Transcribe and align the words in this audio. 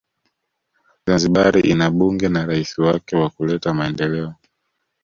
Zanzibari 1.05 1.61
ina 1.71 1.87
bunge 1.97 2.27
na 2.31 2.45
rais 2.45 2.77
wake 2.77 3.15
wakuleta 3.15 3.73
Maendeleo 3.73 4.35